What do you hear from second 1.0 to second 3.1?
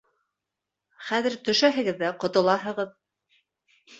Хәҙер төшәһегеҙ ҙә ҡотолаһығыҙ!